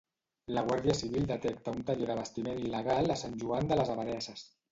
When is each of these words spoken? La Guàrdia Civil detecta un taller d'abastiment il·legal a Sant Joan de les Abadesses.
La 0.57 0.61
Guàrdia 0.69 0.95
Civil 0.99 1.27
detecta 1.31 1.75
un 1.75 1.83
taller 1.89 2.09
d'abastiment 2.11 2.63
il·legal 2.63 3.15
a 3.17 3.21
Sant 3.25 3.39
Joan 3.43 3.71
de 3.73 3.81
les 3.83 3.93
Abadesses. 3.97 4.47